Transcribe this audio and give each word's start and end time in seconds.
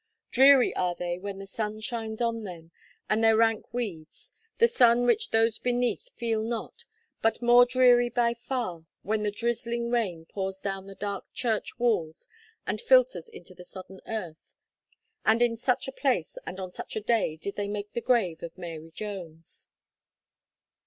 Dreary 0.31 0.75
are 0.75 0.95
they 0.95 1.19
when 1.19 1.37
the 1.37 1.45
sun 1.45 1.79
shines 1.79 2.21
on 2.21 2.43
them, 2.43 2.71
and 3.07 3.23
their 3.23 3.37
rank 3.37 3.71
weeds, 3.71 4.33
the 4.57 4.67
sun 4.67 5.05
which 5.05 5.29
those 5.29 5.59
beneath 5.59 6.09
feel 6.15 6.41
not, 6.41 6.85
but 7.21 7.39
more 7.39 7.67
dreary 7.67 8.09
by 8.09 8.33
far 8.33 8.87
when 9.03 9.21
the 9.21 9.29
drizzling 9.29 9.91
rain 9.91 10.25
pours 10.25 10.59
down 10.59 10.87
the 10.87 10.95
dark 10.95 11.25
church 11.33 11.77
walls 11.77 12.27
and 12.65 12.81
filters 12.81 13.29
into 13.29 13.53
the 13.53 13.63
sodden 13.63 14.01
earth. 14.07 14.55
And 15.23 15.39
in 15.39 15.55
such 15.55 15.87
a 15.87 15.91
place, 15.91 16.35
and 16.47 16.59
on 16.59 16.71
such 16.71 16.95
a 16.95 16.99
day 16.99 17.35
did 17.37 17.55
they 17.55 17.67
make 17.67 17.93
the 17.93 18.01
grave 18.01 18.41
of 18.41 18.57
Mary 18.57 18.89
Jones. 18.89 19.67